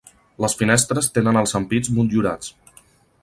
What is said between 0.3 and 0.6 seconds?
Les